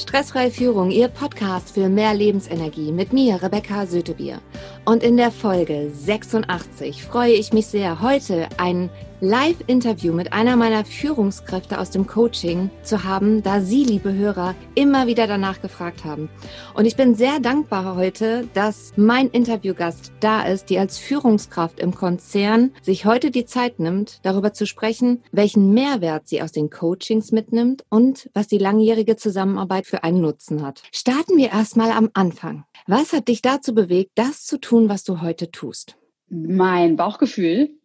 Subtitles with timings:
[0.00, 4.40] Stressfreie Führung, Ihr Podcast für mehr Lebensenergie mit mir, Rebecca Sötebier.
[4.86, 8.88] Und in der Folge 86 freue ich mich sehr, heute ein
[9.22, 15.06] Live-Interview mit einer meiner Führungskräfte aus dem Coaching zu haben, da Sie, liebe Hörer, immer
[15.06, 16.30] wieder danach gefragt haben.
[16.72, 21.94] Und ich bin sehr dankbar heute, dass mein Interviewgast da ist, die als Führungskraft im
[21.94, 27.30] Konzern sich heute die Zeit nimmt, darüber zu sprechen, welchen Mehrwert sie aus den Coachings
[27.30, 30.82] mitnimmt und was die langjährige Zusammenarbeit für einen Nutzen hat.
[30.92, 32.64] Starten wir erstmal am Anfang.
[32.86, 35.98] Was hat dich dazu bewegt, das zu tun, was du heute tust?
[36.30, 37.79] Mein Bauchgefühl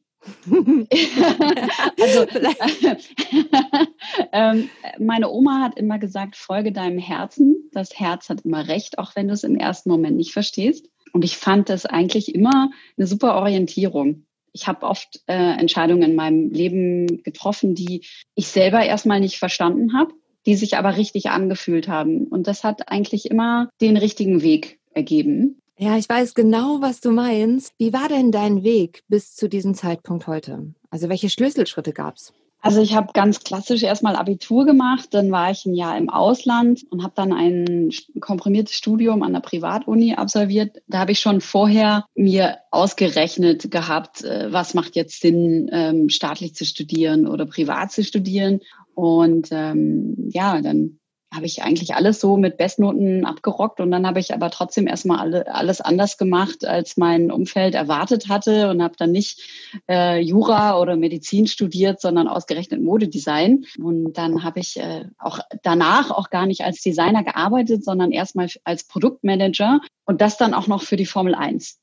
[2.01, 2.25] also,
[4.31, 7.69] ähm, meine Oma hat immer gesagt, folge deinem Herzen.
[7.71, 10.89] Das Herz hat immer recht, auch wenn du es im ersten Moment nicht verstehst.
[11.13, 14.25] Und ich fand das eigentlich immer eine super Orientierung.
[14.51, 19.97] Ich habe oft äh, Entscheidungen in meinem Leben getroffen, die ich selber erstmal nicht verstanden
[19.97, 20.13] habe,
[20.45, 22.27] die sich aber richtig angefühlt haben.
[22.27, 25.61] Und das hat eigentlich immer den richtigen Weg ergeben.
[25.77, 27.73] Ja, ich weiß genau, was du meinst.
[27.77, 30.73] Wie war denn dein Weg bis zu diesem Zeitpunkt heute?
[30.89, 32.33] Also welche Schlüsselschritte gab's?
[32.61, 36.83] Also ich habe ganz klassisch erstmal Abitur gemacht, dann war ich ein Jahr im Ausland
[36.89, 40.77] und habe dann ein komprimiertes Studium an der Privatuni absolviert.
[40.87, 46.55] Da habe ich schon vorher mir ausgerechnet gehabt, äh, was macht jetzt Sinn, ähm, staatlich
[46.55, 48.61] zu studieren oder privat zu studieren.
[48.95, 50.97] Und ähm, ja, dann
[51.33, 55.19] habe ich eigentlich alles so mit Bestnoten abgerockt und dann habe ich aber trotzdem erstmal
[55.19, 59.41] alle, alles anders gemacht, als mein Umfeld erwartet hatte und habe dann nicht
[59.89, 63.65] äh, Jura oder Medizin studiert, sondern ausgerechnet Modedesign.
[63.77, 68.47] Und dann habe ich äh, auch danach auch gar nicht als Designer gearbeitet, sondern erstmal
[68.63, 71.81] als Produktmanager und das dann auch noch für die Formel 1.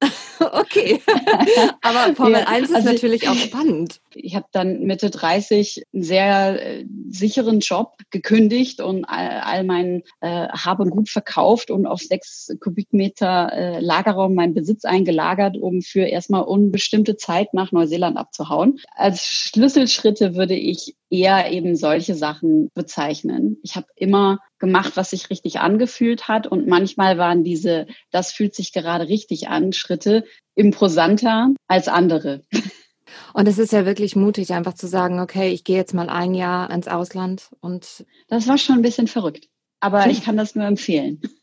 [0.40, 1.00] okay.
[1.80, 4.00] Aber Formel ja, 1 ist also natürlich ich, auch spannend.
[4.16, 10.02] Ich habe dann Mitte 30 einen sehr äh, sicheren Job gekündigt und all, all mein
[10.20, 15.82] äh, Hab und Gut verkauft und auf sechs Kubikmeter äh, Lagerraum meinen Besitz eingelagert, um
[15.82, 18.80] für erstmal unbestimmte Zeit nach Neuseeland abzuhauen.
[18.94, 23.58] Als Schlüsselschritte würde ich eher eben solche Sachen bezeichnen.
[23.62, 28.54] Ich habe immer gemacht, was sich richtig angefühlt hat und manchmal waren diese, das fühlt
[28.54, 30.24] sich gerade richtig an, Schritte
[30.54, 32.42] imposanter als andere.
[33.32, 36.34] Und es ist ja wirklich mutig, einfach zu sagen, okay, ich gehe jetzt mal ein
[36.34, 38.04] Jahr ins Ausland und.
[38.28, 39.48] Das war schon ein bisschen verrückt.
[39.80, 41.20] Aber ich kann das nur empfehlen.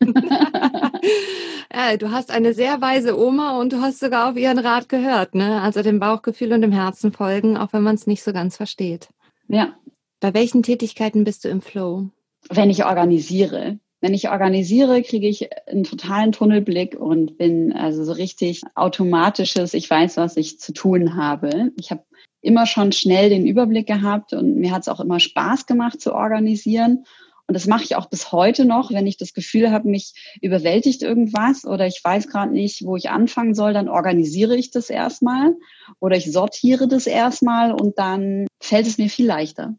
[1.72, 5.34] ja, du hast eine sehr weise Oma und du hast sogar auf ihren Rat gehört,
[5.34, 5.62] ne?
[5.62, 9.08] Also dem Bauchgefühl und dem Herzen folgen, auch wenn man es nicht so ganz versteht.
[9.48, 9.74] Ja.
[10.20, 12.10] Bei welchen Tätigkeiten bist du im Flow?
[12.50, 13.78] Wenn ich organisiere.
[14.04, 19.88] Wenn ich organisiere, kriege ich einen totalen Tunnelblick und bin also so richtig automatisches, ich
[19.88, 21.70] weiß, was ich zu tun habe.
[21.78, 22.04] Ich habe
[22.42, 26.14] immer schon schnell den Überblick gehabt und mir hat es auch immer Spaß gemacht zu
[26.14, 27.06] organisieren.
[27.46, 31.02] Und das mache ich auch bis heute noch, wenn ich das Gefühl habe, mich überwältigt
[31.02, 35.54] irgendwas oder ich weiß gerade nicht, wo ich anfangen soll, dann organisiere ich das erstmal
[35.98, 39.76] oder ich sortiere das erstmal und dann fällt es mir viel leichter.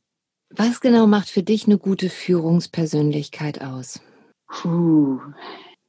[0.49, 3.99] Was genau macht für dich eine gute Führungspersönlichkeit aus?
[4.61, 5.19] Puh,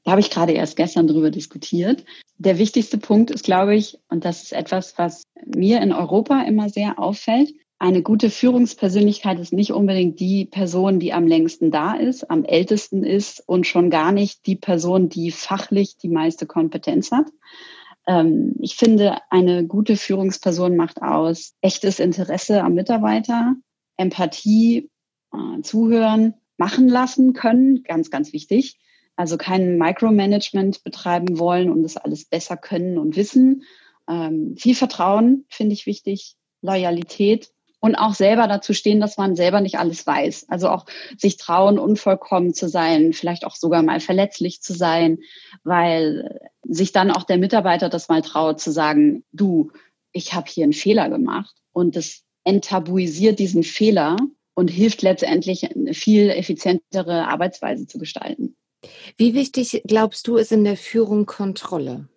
[0.05, 2.05] da habe ich gerade erst gestern drüber diskutiert.
[2.39, 6.69] Der wichtigste Punkt ist, glaube ich, und das ist etwas, was mir in Europa immer
[6.69, 12.31] sehr auffällt, eine gute Führungspersönlichkeit ist nicht unbedingt die Person, die am längsten da ist,
[12.31, 17.27] am ältesten ist und schon gar nicht die Person, die fachlich die meiste Kompetenz hat.
[18.07, 23.55] Ähm, ich finde, eine gute Führungsperson macht aus echtes Interesse am Mitarbeiter,
[23.99, 24.89] Empathie,
[25.35, 28.79] äh, zuhören, machen lassen können, ganz, ganz wichtig.
[29.17, 33.63] Also kein Micromanagement betreiben wollen und das alles besser können und wissen.
[34.09, 37.51] Ähm, viel Vertrauen finde ich wichtig, Loyalität
[37.81, 40.47] und auch selber dazu stehen, dass man selber nicht alles weiß.
[40.49, 45.19] Also auch sich trauen, unvollkommen zu sein, vielleicht auch sogar mal verletzlich zu sein,
[45.65, 49.71] weil sich dann auch der Mitarbeiter das mal traut zu sagen, du,
[50.13, 54.17] ich habe hier einen Fehler gemacht und das enttabuisiert diesen Fehler
[54.57, 58.57] und hilft letztendlich eine viel effizientere Arbeitsweise zu gestalten.
[59.17, 62.09] Wie wichtig glaubst du ist in der Führung Kontrolle?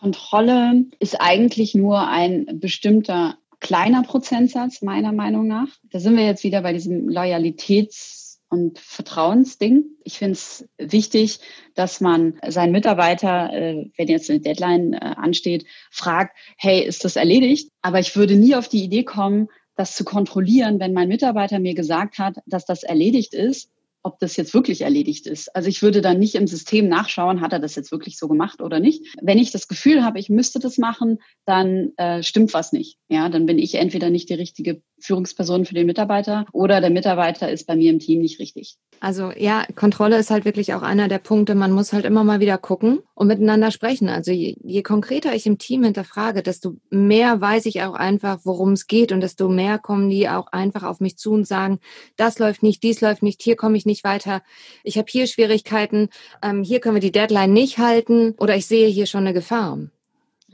[0.00, 5.68] Kontrolle ist eigentlich nur ein bestimmter kleiner Prozentsatz meiner Meinung nach.
[5.90, 9.84] Da sind wir jetzt wieder bei diesem Loyalitäts- und Vertrauensding.
[10.04, 11.40] Ich finde es wichtig,
[11.74, 17.16] dass man seinen Mitarbeiter, äh, wenn jetzt eine Deadline äh, ansteht, fragt, hey, ist das
[17.16, 17.70] erledigt?
[17.80, 21.74] Aber ich würde nie auf die Idee kommen, das zu kontrollieren, wenn mein Mitarbeiter mir
[21.74, 23.70] gesagt hat, dass das erledigt ist,
[24.02, 25.54] ob das jetzt wirklich erledigt ist.
[25.54, 28.60] Also ich würde dann nicht im System nachschauen, hat er das jetzt wirklich so gemacht
[28.60, 29.16] oder nicht.
[29.20, 32.98] Wenn ich das Gefühl habe, ich müsste das machen, dann äh, stimmt was nicht.
[33.08, 37.50] Ja, dann bin ich entweder nicht die richtige Führungsperson für den Mitarbeiter oder der Mitarbeiter
[37.50, 38.76] ist bei mir im Team nicht richtig.
[39.00, 41.56] Also ja, Kontrolle ist halt wirklich auch einer der Punkte.
[41.56, 44.08] Man muss halt immer mal wieder gucken und miteinander sprechen.
[44.08, 48.72] Also je, je konkreter ich im Team hinterfrage, desto mehr weiß ich auch einfach, worum
[48.72, 51.80] es geht und desto mehr kommen die auch einfach auf mich zu und sagen,
[52.16, 54.42] das läuft nicht, dies läuft nicht, hier komme ich nicht weiter,
[54.84, 56.08] ich habe hier Schwierigkeiten,
[56.42, 59.78] ähm, hier können wir die Deadline nicht halten oder ich sehe hier schon eine Gefahr.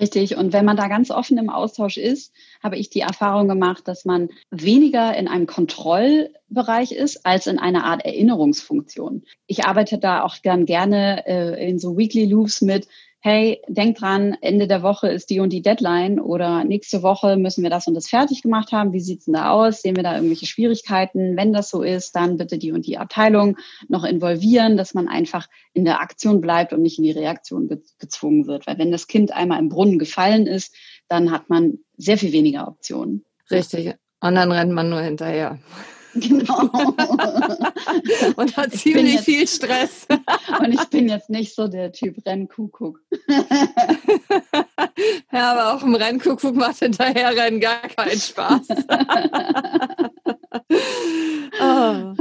[0.00, 0.36] Richtig.
[0.36, 4.04] Und wenn man da ganz offen im Austausch ist, habe ich die Erfahrung gemacht, dass
[4.04, 9.24] man weniger in einem Kontrollbereich ist als in einer Art Erinnerungsfunktion.
[9.46, 12.86] Ich arbeite da auch gern gerne äh, in so Weekly Loops mit,
[13.28, 17.62] hey, denk dran, Ende der Woche ist die und die Deadline oder nächste Woche müssen
[17.62, 18.94] wir das und das fertig gemacht haben.
[18.94, 19.82] Wie sieht's denn da aus?
[19.82, 21.36] Sehen wir da irgendwelche Schwierigkeiten?
[21.36, 23.58] Wenn das so ist, dann bitte die und die Abteilung
[23.88, 28.46] noch involvieren, dass man einfach in der Aktion bleibt und nicht in die Reaktion gezwungen
[28.46, 28.66] wird.
[28.66, 30.74] Weil wenn das Kind einmal im Brunnen gefallen ist,
[31.08, 33.26] dann hat man sehr viel weniger Optionen.
[33.50, 33.94] Richtig.
[34.20, 35.58] Und dann rennt man nur hinterher.
[36.28, 36.62] Genau.
[38.36, 40.06] und hat ziemlich jetzt, viel Stress.
[40.60, 43.00] und ich bin jetzt nicht so der Typ Rennkuckuck.
[45.32, 48.68] ja, aber auch im Rennkuckuck macht hinterherrennen gar keinen Spaß.
[51.60, 52.14] oh.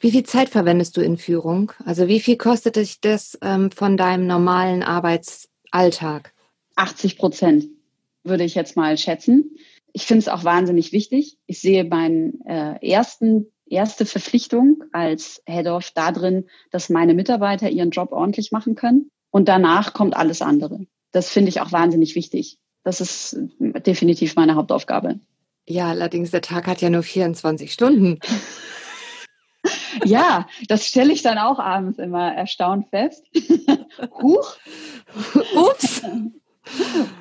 [0.00, 1.72] Wie viel Zeit verwendest du in Führung?
[1.84, 6.32] Also wie viel kostet dich das ähm, von deinem normalen Arbeitsalltag?
[6.76, 7.66] 80 Prozent
[8.24, 9.56] würde ich jetzt mal schätzen
[9.98, 11.38] ich finde es auch wahnsinnig wichtig.
[11.46, 18.12] Ich sehe meine äh, ersten, erste Verpflichtung als Head-Off darin, dass meine Mitarbeiter ihren Job
[18.12, 19.10] ordentlich machen können.
[19.30, 20.86] Und danach kommt alles andere.
[21.10, 22.58] Das finde ich auch wahnsinnig wichtig.
[22.84, 25.18] Das ist definitiv meine Hauptaufgabe.
[25.68, 28.20] Ja, allerdings der Tag hat ja nur 24 Stunden.
[30.04, 33.24] ja, das stelle ich dann auch abends immer erstaunt fest.
[34.22, 34.58] Huch.
[35.56, 36.02] Ups.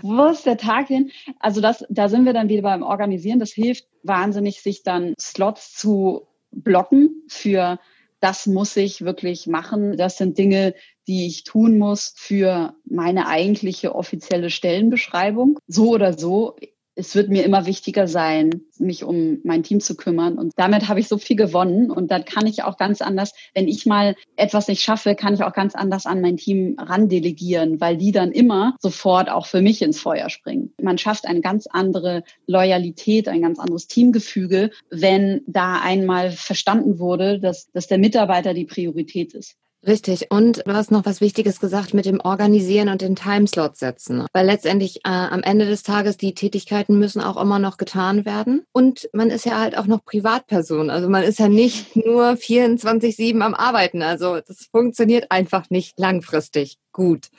[0.01, 1.11] Wo ist der Tag hin?
[1.39, 3.39] Also das, da sind wir dann wieder beim Organisieren.
[3.39, 7.79] Das hilft wahnsinnig, sich dann Slots zu blocken für
[8.19, 9.95] das muss ich wirklich machen.
[9.95, 10.73] Das sind Dinge,
[11.07, 15.59] die ich tun muss für meine eigentliche offizielle Stellenbeschreibung.
[15.67, 16.55] So oder so
[16.97, 20.37] es wird mir immer wichtiger sein, mich um mein Team zu kümmern.
[20.37, 21.91] Und damit habe ich so viel gewonnen.
[21.91, 25.43] Und dann kann ich auch ganz anders, wenn ich mal etwas nicht schaffe, kann ich
[25.43, 29.83] auch ganz anders an mein Team randelegieren, weil die dann immer sofort auch für mich
[29.83, 30.73] ins Feuer springen.
[30.81, 37.39] Man schafft eine ganz andere Loyalität, ein ganz anderes Teamgefüge, wenn da einmal verstanden wurde,
[37.39, 39.55] dass, dass der Mitarbeiter die Priorität ist.
[39.87, 40.27] Richtig.
[40.31, 44.25] Und du hast noch was Wichtiges gesagt mit dem Organisieren und den Timeslot setzen.
[44.33, 48.65] Weil letztendlich äh, am Ende des Tages die Tätigkeiten müssen auch immer noch getan werden.
[48.73, 50.89] Und man ist ja halt auch noch Privatperson.
[50.89, 54.01] Also man ist ja nicht nur 24-7 am Arbeiten.
[54.01, 57.29] Also das funktioniert einfach nicht langfristig gut.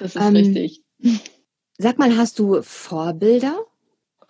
[0.00, 0.82] Das ist ähm, richtig.
[1.76, 3.66] Sag mal, hast du Vorbilder?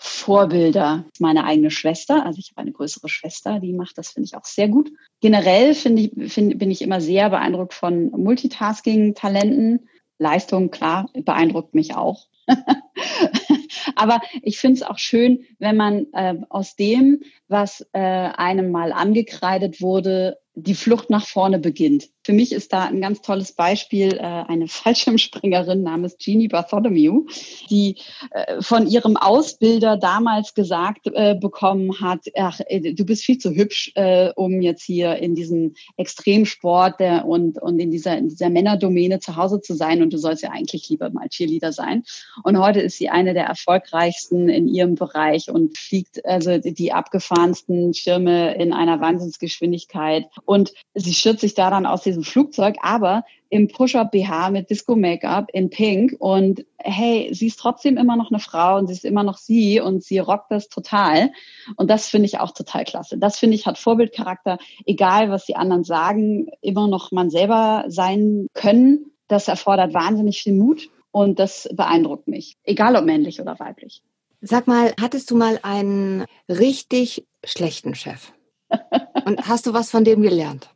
[0.06, 1.06] Vorbilder.
[1.18, 4.44] Meine eigene Schwester, also ich habe eine größere Schwester, die macht das, finde ich, auch
[4.44, 4.92] sehr gut.
[5.20, 9.88] Generell finde ich, find, bin ich immer sehr beeindruckt von Multitasking-Talenten.
[10.18, 12.26] Leistung, klar, beeindruckt mich auch.
[13.96, 18.92] Aber ich finde es auch schön, wenn man äh, aus dem, was äh, einem mal
[18.92, 22.08] angekreidet wurde, die Flucht nach vorne beginnt.
[22.22, 27.26] Für mich ist da ein ganz tolles Beispiel äh, eine Fallschirmspringerin namens Jeannie Bartholomew,
[27.70, 27.96] die
[28.30, 33.50] äh, von ihrem Ausbilder damals gesagt äh, bekommen hat, ach, äh, du bist viel zu
[33.50, 38.48] hübsch, äh, um jetzt hier in diesem Extremsport der, und, und in dieser, in dieser
[38.48, 42.04] Männerdomäne zu Hause zu sein und du sollst ja eigentlich lieber mal Cheerleader sein.
[42.44, 47.92] Und heute ist sie eine der erfolgreichsten in ihrem Bereich und fliegt also die abgefahrensten
[47.92, 53.24] Schirme in einer Wahnsinnsgeschwindigkeit und sie stürzt sich da dann aus diesem Flugzeug, aber
[53.54, 56.16] im Push-Up-BH mit Disco-Make-up in Pink.
[56.18, 59.80] Und hey, sie ist trotzdem immer noch eine Frau und sie ist immer noch sie
[59.80, 61.30] und sie rockt das total.
[61.76, 63.16] Und das finde ich auch total klasse.
[63.16, 68.48] Das finde ich hat Vorbildcharakter, egal was die anderen sagen, immer noch man selber sein
[68.54, 69.12] können.
[69.28, 74.02] Das erfordert wahnsinnig viel Mut und das beeindruckt mich, egal ob männlich oder weiblich.
[74.40, 78.32] Sag mal, hattest du mal einen richtig schlechten Chef?
[79.24, 80.68] Und hast du was von dem gelernt?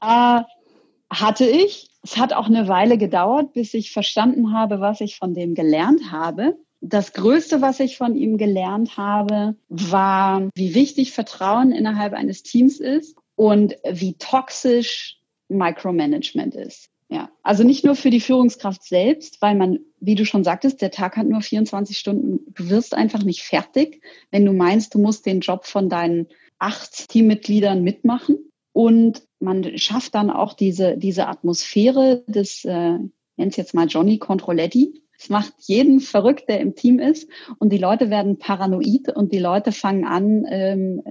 [0.00, 0.40] Äh,
[1.10, 1.88] hatte ich.
[2.02, 6.12] Es hat auch eine Weile gedauert, bis ich verstanden habe, was ich von dem gelernt
[6.12, 6.58] habe.
[6.82, 12.78] Das Größte, was ich von ihm gelernt habe, war, wie wichtig Vertrauen innerhalb eines Teams
[12.78, 15.18] ist und wie toxisch
[15.48, 16.90] Micromanagement ist.
[17.08, 20.90] Ja, also nicht nur für die Führungskraft selbst, weil man, wie du schon sagtest, der
[20.90, 22.40] Tag hat nur 24 Stunden.
[22.54, 26.28] Du wirst einfach nicht fertig, wenn du meinst, du musst den Job von deinen
[26.64, 28.50] acht Teammitgliedern mitmachen.
[28.72, 32.98] Und man schafft dann auch diese, diese Atmosphäre des, äh,
[33.36, 37.28] es jetzt mal Johnny Controletti, Es macht jeden verrückt, der im Team ist.
[37.58, 41.02] Und die Leute werden paranoid und die Leute fangen an, ähm,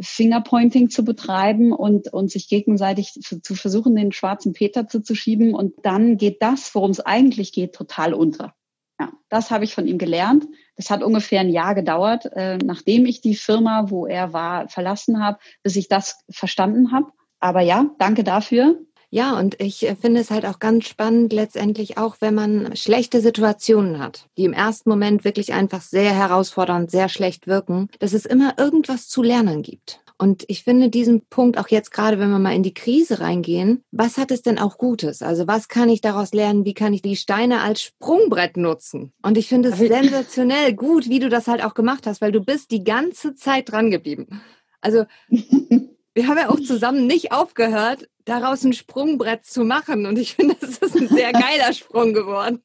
[0.00, 5.54] Fingerpointing zu betreiben und, und sich gegenseitig zu, zu versuchen, den schwarzen Peter zuzuschieben.
[5.54, 8.54] Und dann geht das, worum es eigentlich geht, total unter.
[8.98, 10.46] Ja, das habe ich von ihm gelernt.
[10.76, 15.22] Das hat ungefähr ein Jahr gedauert, äh, nachdem ich die Firma, wo er war, verlassen
[15.22, 17.06] habe, bis ich das verstanden habe.
[17.40, 18.78] Aber ja, danke dafür.
[19.10, 23.20] Ja, und ich äh, finde es halt auch ganz spannend, letztendlich auch, wenn man schlechte
[23.20, 28.26] Situationen hat, die im ersten Moment wirklich einfach sehr herausfordernd, sehr schlecht wirken, dass es
[28.26, 30.03] immer irgendwas zu lernen gibt.
[30.24, 33.84] Und ich finde diesen Punkt auch jetzt gerade, wenn wir mal in die Krise reingehen,
[33.90, 35.20] was hat es denn auch Gutes?
[35.20, 36.64] Also was kann ich daraus lernen?
[36.64, 39.12] Wie kann ich die Steine als Sprungbrett nutzen?
[39.20, 42.40] Und ich finde es sensationell gut, wie du das halt auch gemacht hast, weil du
[42.40, 44.40] bist die ganze Zeit dran geblieben.
[44.80, 50.06] Also wir haben ja auch zusammen nicht aufgehört, daraus ein Sprungbrett zu machen.
[50.06, 52.62] Und ich finde, das ist ein sehr geiler Sprung geworden.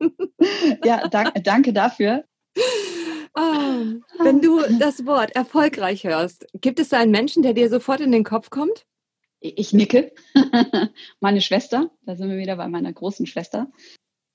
[0.86, 2.24] Ja, danke, danke dafür.
[3.36, 8.02] Oh, wenn du das Wort erfolgreich hörst, gibt es da einen Menschen, der dir sofort
[8.02, 8.86] in den Kopf kommt?
[9.40, 10.12] Ich nicke.
[11.20, 13.72] Meine Schwester, da sind wir wieder bei meiner großen Schwester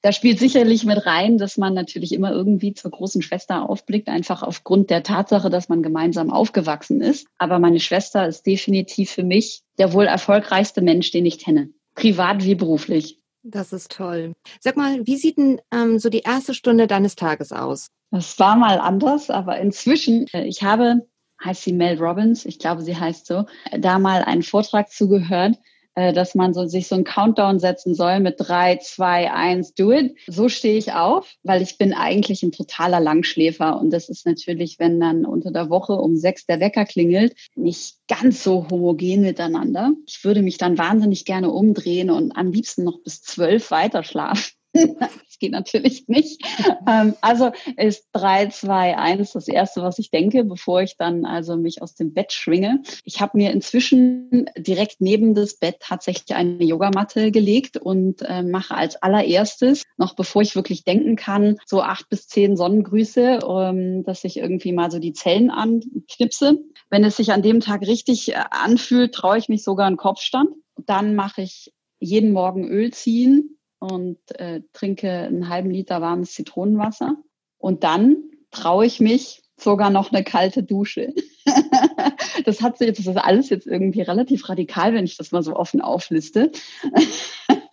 [0.05, 4.43] da spielt sicherlich mit rein, dass man natürlich immer irgendwie zur großen Schwester aufblickt, einfach
[4.43, 7.27] aufgrund der Tatsache, dass man gemeinsam aufgewachsen ist.
[7.39, 11.71] Aber meine Schwester ist definitiv für mich der wohl erfolgreichste Mensch, den ich kenne.
[11.95, 13.19] Privat wie beruflich.
[13.43, 14.35] Das ist toll.
[14.61, 17.89] Sag mal, wie sieht denn ähm, so die erste Stunde deines Tages aus?
[18.14, 21.04] Das war mal anders, aber inzwischen, äh, ich habe,
[21.44, 25.59] heißt sie Mel Robbins, ich glaube, sie heißt so, da mal einen Vortrag zugehört
[25.97, 29.92] äh, dass man so, sich so einen Countdown setzen soll mit drei, zwei, eins, do
[29.92, 30.16] it.
[30.26, 34.78] So stehe ich auf, weil ich bin eigentlich ein totaler Langschläfer und das ist natürlich,
[34.78, 39.92] wenn dann unter der Woche um sechs der Wecker klingelt, nicht ganz so homogen miteinander.
[40.06, 44.52] Ich würde mich dann wahnsinnig gerne umdrehen und am liebsten noch bis zwölf weiter schlafen.
[44.99, 46.43] das geht natürlich nicht.
[46.87, 51.57] Ähm, also ist drei, zwei, eins das Erste, was ich denke, bevor ich dann also
[51.57, 52.83] mich aus dem Bett schwinge.
[53.04, 58.75] Ich habe mir inzwischen direkt neben das Bett tatsächlich eine Yogamatte gelegt und äh, mache
[58.75, 64.25] als allererstes, noch bevor ich wirklich denken kann, so acht bis zehn Sonnengrüße, ähm, dass
[64.25, 66.59] ich irgendwie mal so die Zellen anknipse.
[66.90, 70.50] Wenn es sich an dem Tag richtig äh, anfühlt, traue ich mich sogar einen Kopfstand.
[70.76, 73.53] Dann mache ich jeden Morgen Öl ziehen,
[73.93, 77.17] und äh, trinke einen halben Liter warmes Zitronenwasser.
[77.59, 78.17] Und dann
[78.50, 81.14] traue ich mich sogar noch eine kalte Dusche.
[82.45, 85.55] das hat sich, das ist alles jetzt irgendwie relativ radikal, wenn ich das mal so
[85.55, 86.50] offen aufliste.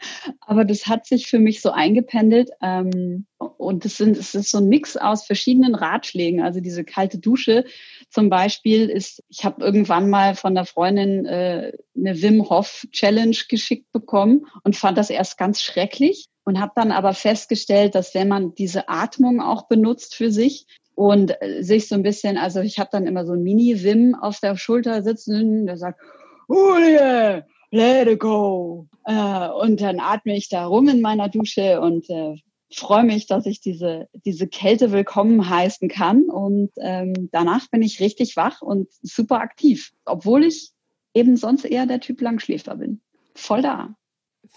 [0.41, 2.51] Aber das hat sich für mich so eingependelt.
[2.61, 6.41] Ähm, und es, ist so ein Mix aus verschiedenen Ratschlägen.
[6.41, 7.65] Also diese kalte Dusche
[8.09, 13.37] zum Beispiel ist, ich habe irgendwann mal von der Freundin äh, eine Wim Hof Challenge
[13.49, 18.27] geschickt bekommen und fand das erst ganz schrecklich und habe dann aber festgestellt, dass wenn
[18.27, 22.77] man diese Atmung auch benutzt für sich, und äh, sich so ein bisschen, also ich
[22.77, 25.99] habe dann immer so ein Mini-Wim auf der Schulter sitzen, der sagt,
[26.47, 28.87] Julie, let it go.
[29.05, 32.35] Äh, und dann atme ich da rum in meiner Dusche und äh,
[32.73, 36.23] freue mich, dass ich diese, diese Kälte willkommen heißen kann.
[36.23, 40.71] Und ähm, danach bin ich richtig wach und super aktiv, obwohl ich
[41.13, 43.01] eben sonst eher der Typ Langschläfer bin.
[43.35, 43.95] Voll da.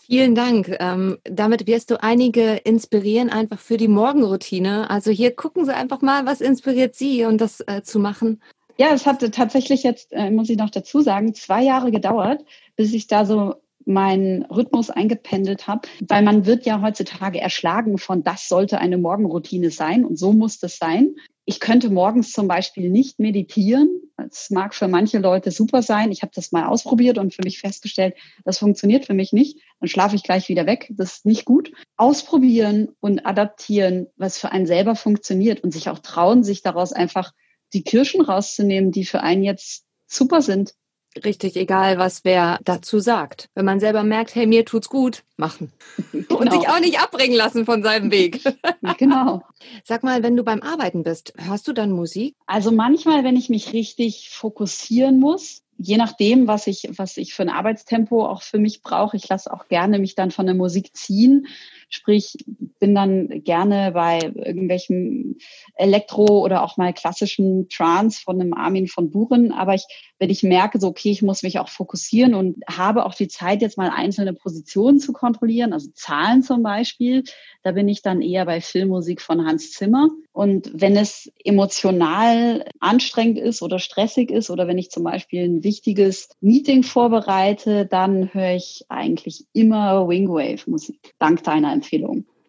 [0.06, 0.74] Vielen Dank.
[0.80, 4.90] Ähm, damit wirst du einige inspirieren, einfach für die Morgenroutine.
[4.90, 8.40] Also hier gucken Sie einfach mal, was inspiriert Sie und das äh, zu machen.
[8.76, 12.44] Ja, es hat tatsächlich jetzt, äh, muss ich noch dazu sagen, zwei Jahre gedauert,
[12.76, 13.54] bis ich da so
[13.86, 19.70] meinen Rhythmus eingependelt habe, weil man wird ja heutzutage erschlagen von, das sollte eine Morgenroutine
[19.70, 21.16] sein und so muss das sein.
[21.44, 24.00] Ich könnte morgens zum Beispiel nicht meditieren.
[24.16, 26.10] Das mag für manche Leute super sein.
[26.10, 28.14] Ich habe das mal ausprobiert und für mich festgestellt,
[28.44, 29.60] das funktioniert für mich nicht.
[29.80, 30.90] Dann schlafe ich gleich wieder weg.
[30.96, 31.70] Das ist nicht gut.
[31.98, 37.32] Ausprobieren und adaptieren, was für einen selber funktioniert und sich auch trauen, sich daraus einfach
[37.74, 40.74] die Kirschen rauszunehmen, die für einen jetzt super sind.
[41.22, 43.48] Richtig, egal was wer dazu sagt.
[43.54, 45.72] Wenn man selber merkt, hey, mir tut's gut, machen.
[46.10, 46.36] Genau.
[46.38, 48.40] Und sich auch nicht abbringen lassen von seinem Weg.
[48.98, 49.42] genau.
[49.84, 52.34] Sag mal, wenn du beim Arbeiten bist, hörst du dann Musik?
[52.46, 57.42] Also manchmal, wenn ich mich richtig fokussieren muss, je nachdem, was ich, was ich für
[57.42, 60.96] ein Arbeitstempo auch für mich brauche, ich lasse auch gerne mich dann von der Musik
[60.96, 61.46] ziehen.
[61.94, 62.36] Sprich,
[62.80, 65.38] bin dann gerne bei irgendwelchen
[65.76, 69.52] Elektro- oder auch mal klassischen Trance von einem Armin von Buren.
[69.52, 69.84] Aber ich,
[70.18, 73.62] wenn ich merke, so, okay, ich muss mich auch fokussieren und habe auch die Zeit,
[73.62, 77.22] jetzt mal einzelne Positionen zu kontrollieren, also Zahlen zum Beispiel,
[77.62, 80.08] da bin ich dann eher bei Filmmusik von Hans Zimmer.
[80.32, 85.62] Und wenn es emotional anstrengend ist oder stressig ist oder wenn ich zum Beispiel ein
[85.62, 91.83] wichtiges Meeting vorbereite, dann höre ich eigentlich immer Wingwave-Musik, dank deiner Empfehlung.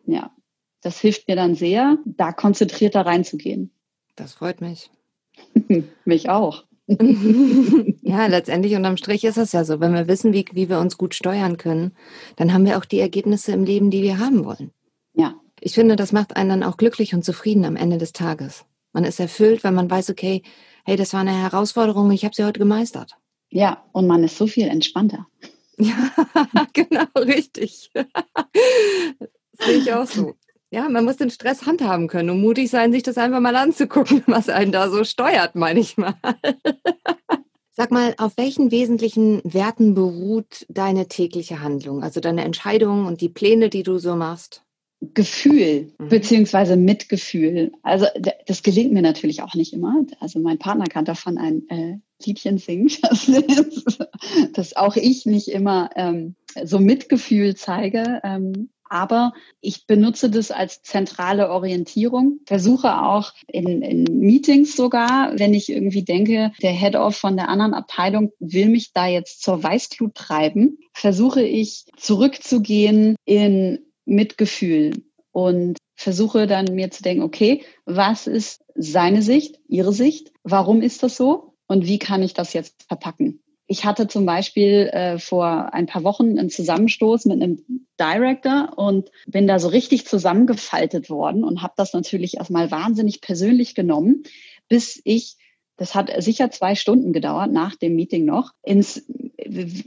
[0.07, 0.31] Ja.
[0.81, 3.71] das hilft mir dann sehr, da konzentrierter reinzugehen.
[4.15, 4.91] Das freut mich.
[6.05, 6.63] mich auch.
[6.87, 10.97] ja, letztendlich unterm Strich ist es ja so, wenn wir wissen, wie, wie wir uns
[10.97, 11.93] gut steuern können,
[12.35, 14.71] dann haben wir auch die Ergebnisse im Leben, die wir haben wollen.
[15.15, 15.33] Ja.
[15.59, 18.65] Ich finde, das macht einen dann auch glücklich und zufrieden am Ende des Tages.
[18.93, 20.43] Man ist erfüllt, wenn man weiß, okay,
[20.85, 23.17] hey, das war eine Herausforderung, ich habe sie heute gemeistert.
[23.49, 25.27] Ja, und man ist so viel entspannter.
[25.77, 26.11] Ja,
[26.73, 27.91] genau, richtig.
[29.59, 30.35] Sehe ich auch so.
[30.71, 34.23] Ja, man muss den Stress handhaben können und mutig sein, sich das einfach mal anzugucken,
[34.27, 36.15] was einen da so steuert, manchmal.
[37.71, 43.29] Sag mal, auf welchen wesentlichen Werten beruht deine tägliche Handlung, also deine Entscheidungen und die
[43.29, 44.63] Pläne, die du so machst?
[45.13, 46.09] Gefühl mhm.
[46.09, 47.71] beziehungsweise Mitgefühl.
[47.83, 48.07] Also
[48.47, 50.05] das gelingt mir natürlich auch nicht immer.
[50.19, 52.89] Also mein Partner kann davon ein äh, Liedchen singen,
[54.53, 58.21] dass auch ich nicht immer ähm, so Mitgefühl zeige.
[58.23, 65.53] Ähm, aber ich benutze das als zentrale Orientierung, versuche auch in, in Meetings sogar, wenn
[65.53, 70.13] ich irgendwie denke, der Head-Off von der anderen Abteilung will mich da jetzt zur Weißglut
[70.13, 78.63] treiben, versuche ich zurückzugehen in Mitgefühl und versuche dann mir zu denken, okay, was ist
[78.75, 80.31] seine Sicht, ihre Sicht?
[80.43, 81.54] Warum ist das so?
[81.67, 83.41] Und wie kann ich das jetzt verpacken?
[83.67, 89.09] Ich hatte zum Beispiel äh, vor ein paar Wochen einen Zusammenstoß mit einem Director und
[89.25, 94.23] bin da so richtig zusammengefaltet worden und habe das natürlich erstmal wahnsinnig persönlich genommen,
[94.67, 95.37] bis ich,
[95.77, 99.03] das hat sicher zwei Stunden gedauert nach dem Meeting noch, ins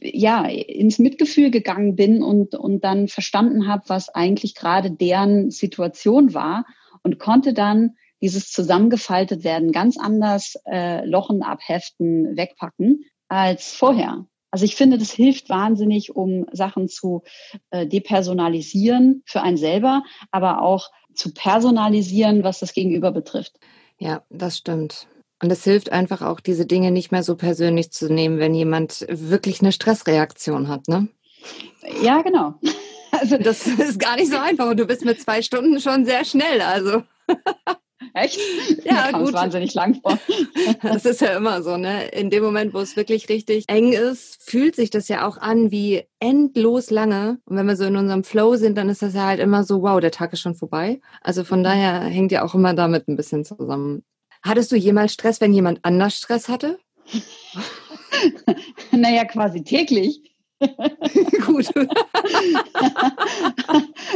[0.00, 6.34] ja ins Mitgefühl gegangen bin und und dann verstanden habe, was eigentlich gerade deren Situation
[6.34, 6.64] war
[7.02, 14.26] und konnte dann dieses zusammengefaltet werden ganz anders äh, Lochen abheften, wegpacken als vorher.
[14.50, 17.22] Also ich finde, das hilft wahnsinnig, um Sachen zu
[17.70, 23.58] äh, depersonalisieren für einen selber, aber auch zu personalisieren, was das Gegenüber betrifft.
[23.98, 25.06] Ja, das stimmt.
[25.42, 29.06] Und es hilft einfach auch, diese Dinge nicht mehr so persönlich zu nehmen, wenn jemand
[29.08, 31.08] wirklich eine Stressreaktion hat, ne?
[32.02, 32.54] Ja, genau.
[33.10, 36.26] Also das ist gar nicht so einfach und du bist mit zwei Stunden schon sehr
[36.26, 37.02] schnell, also.
[38.14, 38.38] Echt?
[38.84, 39.32] Ja, gut.
[39.32, 40.18] wahnsinnig lang vor.
[40.82, 42.08] Das ist ja immer so, ne?
[42.08, 45.70] In dem Moment, wo es wirklich richtig eng ist, fühlt sich das ja auch an
[45.70, 47.38] wie endlos lange.
[47.44, 49.82] Und wenn wir so in unserem Flow sind, dann ist das ja halt immer so,
[49.82, 51.00] wow, der Tag ist schon vorbei.
[51.22, 54.04] Also von daher hängt ja auch immer damit ein bisschen zusammen.
[54.42, 56.78] Hattest du jemals Stress, wenn jemand anders Stress hatte?
[58.92, 60.27] naja, quasi täglich.
[61.46, 61.70] Gut.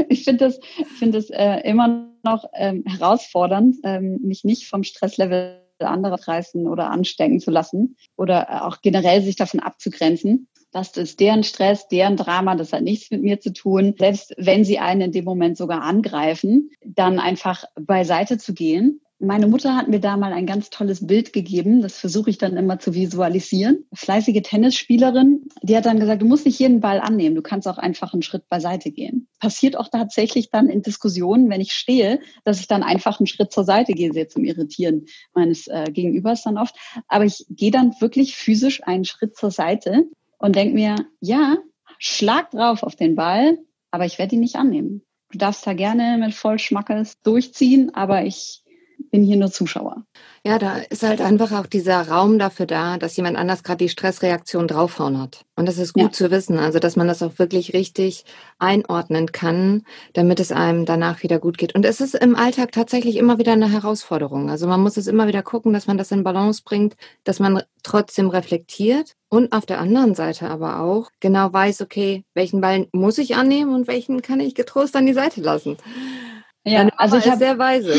[0.09, 4.83] ich finde das, ich find das äh, immer noch ähm, herausfordernd, ähm, mich nicht vom
[4.83, 10.49] Stresslevel anderer reißen oder anstecken zu lassen oder auch generell sich davon abzugrenzen.
[10.71, 13.95] Das ist deren Stress, deren Drama, das hat nichts mit mir zu tun.
[13.99, 19.47] Selbst wenn sie einen in dem Moment sogar angreifen, dann einfach beiseite zu gehen meine
[19.47, 21.81] Mutter hat mir da mal ein ganz tolles Bild gegeben.
[21.81, 23.87] Das versuche ich dann immer zu visualisieren.
[23.95, 27.37] Fleißige Tennisspielerin, die hat dann gesagt, du musst nicht jeden Ball annehmen.
[27.37, 29.29] Du kannst auch einfach einen Schritt beiseite gehen.
[29.39, 33.53] Passiert auch tatsächlich dann in Diskussionen, wenn ich stehe, dass ich dann einfach einen Schritt
[33.53, 36.75] zur Seite gehe, sehr zum Irritieren meines äh, Gegenübers dann oft.
[37.07, 40.05] Aber ich gehe dann wirklich physisch einen Schritt zur Seite
[40.39, 41.59] und denke mir, ja,
[41.99, 43.59] schlag drauf auf den Ball,
[43.93, 45.03] aber ich werde ihn nicht annehmen.
[45.31, 48.63] Du darfst da gerne mit Vollschmackes durchziehen, aber ich
[49.11, 50.05] bin hier nur Zuschauer.
[50.45, 53.89] Ja, da ist halt einfach auch dieser Raum dafür da, dass jemand anders gerade die
[53.89, 55.45] Stressreaktion draufhauen hat.
[55.55, 56.11] Und das ist gut ja.
[56.11, 58.25] zu wissen, also dass man das auch wirklich richtig
[58.59, 59.85] einordnen kann,
[60.15, 61.75] damit es einem danach wieder gut geht.
[61.75, 64.51] Und es ist im Alltag tatsächlich immer wieder eine Herausforderung.
[64.51, 67.63] Also man muss es immer wieder gucken, dass man das in Balance bringt, dass man
[67.85, 73.19] trotzdem reflektiert und auf der anderen Seite aber auch genau weiß, okay, welchen Ball muss
[73.19, 75.77] ich annehmen und welchen kann ich getrost an die Seite lassen.
[76.65, 77.95] Ja, also ich habe sehr weise.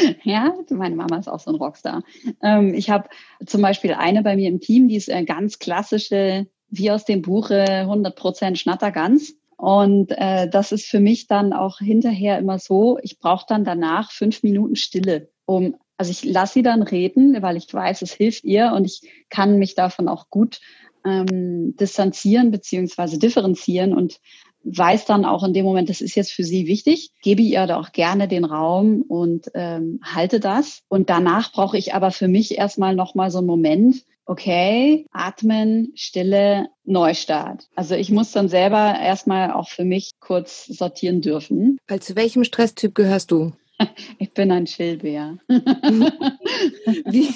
[0.22, 2.02] ja, meine Mama ist auch so ein Rockstar.
[2.42, 3.08] Ähm, ich habe
[3.46, 7.22] zum Beispiel eine bei mir im Team, die ist eine ganz klassische, wie aus dem
[7.22, 9.34] Buche, 100% Schnattergans.
[9.56, 14.12] Und äh, das ist für mich dann auch hinterher immer so, ich brauche dann danach
[14.12, 18.44] fünf Minuten Stille, um, also ich lasse sie dann reden, weil ich weiß, es hilft
[18.44, 20.60] ihr und ich kann mich davon auch gut
[21.04, 24.20] ähm, distanzieren beziehungsweise differenzieren und
[24.76, 27.78] weiß dann auch in dem Moment, das ist jetzt für sie wichtig, gebe ihr da
[27.78, 30.82] auch gerne den Raum und ähm, halte das.
[30.88, 36.68] Und danach brauche ich aber für mich erstmal nochmal so einen Moment, okay, atmen, Stille,
[36.84, 37.66] Neustart.
[37.74, 41.78] Also ich muss dann selber erstmal auch für mich kurz sortieren dürfen.
[41.88, 43.52] Weil zu welchem Stresstyp gehörst du?
[44.18, 45.38] Ich bin ein Chillbär.
[45.48, 47.28] Wie,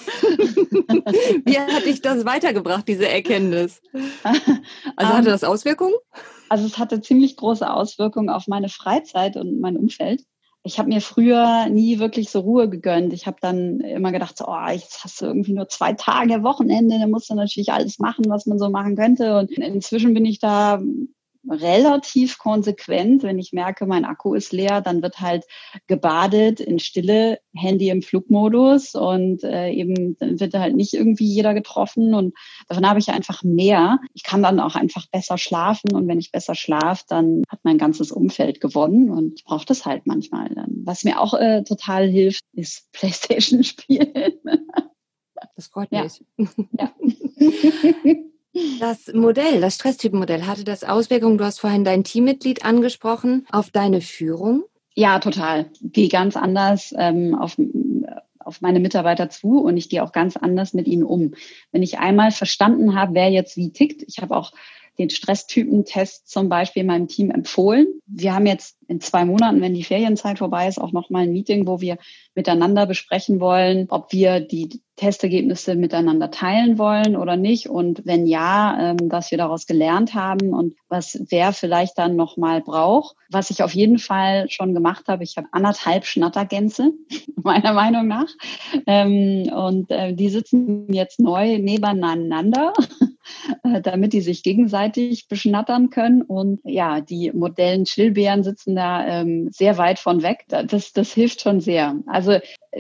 [1.45, 3.81] wie hat dich das weitergebracht, diese Erkenntnis?
[4.97, 5.95] Also hatte das Auswirkungen?
[6.53, 10.23] Also es hatte ziemlich große Auswirkungen auf meine Freizeit und mein Umfeld.
[10.65, 13.15] Ich habe mir früher nie wirklich so Ruhe gegönnt.
[13.15, 16.99] Ich habe dann immer gedacht, so, oh, jetzt hast du irgendwie nur zwei Tage Wochenende,
[16.99, 19.39] dann musst du natürlich alles machen, was man so machen könnte.
[19.39, 20.83] Und inzwischen bin ich da
[21.49, 23.23] relativ konsequent.
[23.23, 25.45] Wenn ich merke, mein Akku ist leer, dann wird halt
[25.87, 31.55] gebadet in Stille, Handy im Flugmodus und äh, eben dann wird halt nicht irgendwie jeder
[31.55, 32.35] getroffen und
[32.69, 33.99] davon habe ich einfach mehr.
[34.15, 37.79] Ich kann dann auch einfach besser schlafen und wenn ich besser schlafe, dann hat mein
[37.79, 40.83] ganzes Umfeld gewonnen und ich brauche das halt manchmal dann.
[40.85, 44.33] Was mir auch äh, total hilft, ist Playstation spielen.
[45.57, 46.23] Das freut mich.
[46.39, 46.47] Ja.
[46.79, 46.93] ja.
[48.81, 54.01] Das Modell, das Stresstypenmodell, hatte das Auswirkungen, du hast vorhin dein Teammitglied angesprochen, auf deine
[54.01, 54.65] Führung?
[54.95, 55.71] Ja, total.
[55.81, 57.57] Gehe ganz anders ähm, auf,
[58.39, 61.35] auf meine Mitarbeiter zu und ich gehe auch ganz anders mit ihnen um.
[61.71, 64.53] Wenn ich einmal verstanden habe, wer jetzt wie tickt, ich habe auch
[64.99, 67.87] den Stresstypentest zum Beispiel meinem Team empfohlen.
[68.07, 71.67] Wir haben jetzt in zwei Monaten, wenn die Ferienzeit vorbei ist, auch nochmal ein Meeting,
[71.67, 71.97] wo wir
[72.35, 78.93] miteinander besprechen wollen, ob wir die Testergebnisse miteinander teilen wollen oder nicht und wenn ja,
[78.93, 83.17] ähm, was wir daraus gelernt haben und was wer vielleicht dann nochmal braucht.
[83.29, 86.93] Was ich auf jeden Fall schon gemacht habe, ich habe anderthalb Schnattergänse,
[87.43, 88.29] meiner Meinung nach.
[88.87, 92.73] Ähm, und äh, die sitzen jetzt neu nebeneinander
[93.65, 96.23] äh, damit die sich gegenseitig beschnattern können.
[96.23, 100.45] Und ja, die Modellen Chillbären sitzen da ähm, sehr weit von weg.
[100.49, 101.97] Das, das hilft schon sehr.
[102.07, 102.39] Also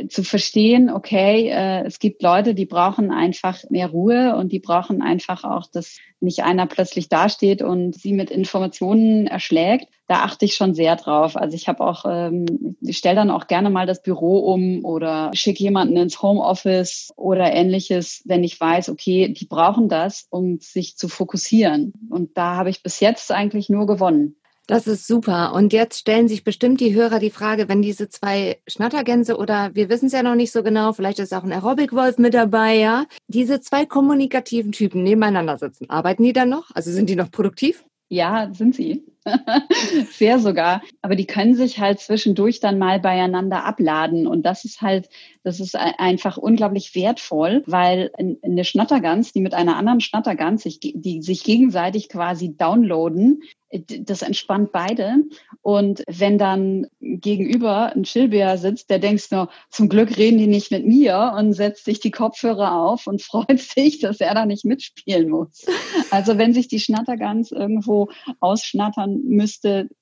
[0.08, 5.02] zu verstehen, okay, äh, es gibt Leute, die brauchen einfach mehr Ruhe und die brauchen
[5.02, 9.88] einfach auch, dass nicht einer plötzlich dasteht und sie mit Informationen erschlägt.
[10.08, 11.36] Da achte ich schon sehr drauf.
[11.36, 15.30] Also ich habe auch, ähm, ich stelle dann auch gerne mal das Büro um oder
[15.34, 20.96] schicke jemanden ins Homeoffice oder ähnliches, wenn ich weiß, okay, die brauchen das, um sich
[20.96, 21.92] zu fokussieren.
[22.08, 24.36] Und da habe ich bis jetzt eigentlich nur gewonnen.
[24.66, 25.52] Das ist super.
[25.54, 29.88] Und jetzt stellen sich bestimmt die Hörer die Frage, wenn diese zwei Schnattergänse oder wir
[29.88, 33.06] wissen es ja noch nicht so genau, vielleicht ist auch ein Aerobic-Wolf mit dabei, ja,
[33.26, 36.70] diese zwei kommunikativen Typen nebeneinander sitzen, arbeiten die dann noch?
[36.74, 37.84] Also sind die noch produktiv?
[38.08, 39.04] Ja, sind sie.
[40.10, 40.82] Sehr sogar.
[41.00, 44.26] Aber die können sich halt zwischendurch dann mal beieinander abladen.
[44.26, 45.08] Und das ist halt,
[45.44, 48.10] das ist einfach unglaublich wertvoll, weil
[48.42, 54.70] eine Schnattergans, die mit einer anderen Schnattergans, sich, die sich gegenseitig quasi downloaden, das entspannt
[54.72, 55.16] beide.
[55.62, 60.70] Und wenn dann gegenüber ein Chillbär sitzt, der denkst nur, zum Glück reden die nicht
[60.70, 64.64] mit mir und setzt sich die Kopfhörer auf und freut sich, dass er da nicht
[64.64, 65.64] mitspielen muss.
[66.10, 69.88] Also wenn sich die Schnattergans irgendwo ausschnattern müsste,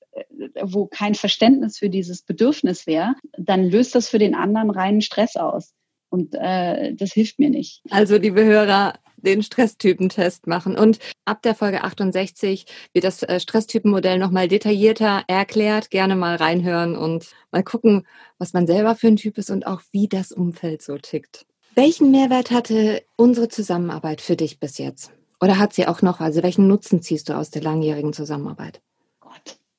[0.61, 5.35] wo kein Verständnis für dieses Bedürfnis wäre, dann löst das für den anderen reinen Stress
[5.35, 5.73] aus.
[6.09, 7.81] Und äh, das hilft mir nicht.
[7.89, 10.77] Also, liebe Hörer, den Stresstypentest machen.
[10.77, 15.89] Und ab der Folge 68 wird das äh, Stresstypenmodell nochmal detaillierter erklärt.
[15.89, 18.05] Gerne mal reinhören und mal gucken,
[18.37, 21.45] was man selber für ein Typ ist und auch wie das Umfeld so tickt.
[21.75, 25.11] Welchen Mehrwert hatte unsere Zusammenarbeit für dich bis jetzt?
[25.39, 26.19] Oder hat sie auch noch?
[26.19, 28.81] Also welchen Nutzen ziehst du aus der langjährigen Zusammenarbeit?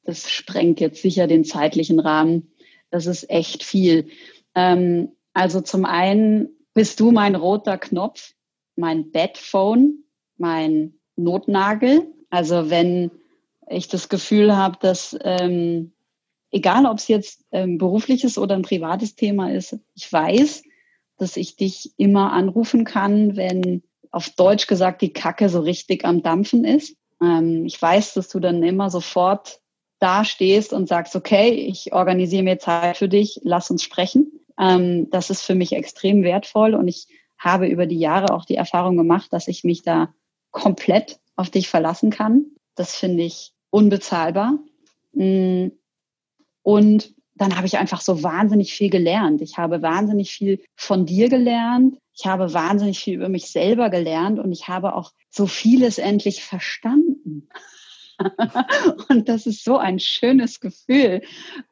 [0.05, 2.53] Das sprengt jetzt sicher den zeitlichen Rahmen.
[2.91, 4.09] Das ist echt viel.
[4.55, 8.35] Ähm, also zum einen bist du mein roter Knopf,
[8.77, 10.05] mein Bedphone,
[10.37, 12.07] mein Notnagel.
[12.31, 13.11] Also wenn
[13.69, 15.93] ich das Gefühl habe, dass ähm,
[16.51, 20.63] egal ob es jetzt ähm, berufliches oder ein privates Thema ist, ich weiß,
[21.17, 26.23] dass ich dich immer anrufen kann, wenn auf Deutsch gesagt die Kacke so richtig am
[26.23, 26.97] Dampfen ist.
[27.21, 29.62] Ähm, ich weiß, dass du dann immer sofort
[30.03, 34.33] da stehst und sagst, okay, ich organisiere mir Zeit für dich, lass uns sprechen.
[34.59, 37.07] Ähm, das ist für mich extrem wertvoll und ich
[37.39, 40.13] habe über die Jahre auch die Erfahrung gemacht, dass ich mich da
[40.51, 42.47] komplett auf dich verlassen kann.
[42.75, 44.59] Das finde ich unbezahlbar.
[45.13, 45.69] Mm.
[46.63, 49.41] Und dann habe ich einfach so wahnsinnig viel gelernt.
[49.41, 51.99] Ich habe wahnsinnig viel von dir gelernt.
[52.15, 56.43] Ich habe wahnsinnig viel über mich selber gelernt und ich habe auch so vieles endlich
[56.45, 57.49] verstanden.
[59.09, 61.23] und das ist so ein schönes Gefühl,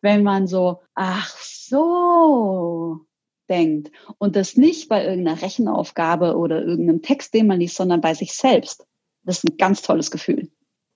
[0.01, 3.07] wenn man so, ach so,
[3.51, 8.15] denkt und das nicht bei irgendeiner Rechenaufgabe oder irgendeinem Text, den man liest, sondern bei
[8.15, 8.87] sich selbst.
[9.25, 10.49] Das ist ein ganz tolles Gefühl.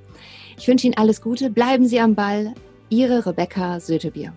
[0.58, 2.52] Ich wünsche Ihnen alles Gute, bleiben Sie am Ball.
[2.90, 4.34] Ihre Rebecca Sötebier.